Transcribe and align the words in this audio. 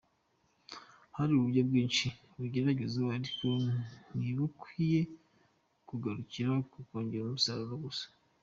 Hari 1.17 1.31
uburyo 1.33 1.61
bwinshi 1.69 2.05
bugeragezwa, 2.39 3.09
ariko 3.17 3.47
ntibukwiye 4.17 5.01
kugarukira 5.87 6.49
ku 6.71 6.77
kongera 6.87 7.25
umusaruro 7.27 7.75
gusa. 7.85 8.05